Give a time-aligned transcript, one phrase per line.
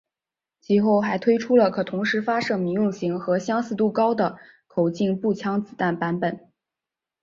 [0.61, 6.49] 其后还推出了可同时发射民用型的和相似高的口径步枪子弹版本。